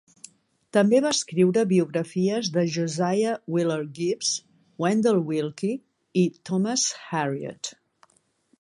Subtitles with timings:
[0.75, 4.31] També va escriure biografies de Josiah Willard Gibbs,
[4.85, 5.79] Wendell Willkie
[6.23, 7.71] i Thomas Harriot.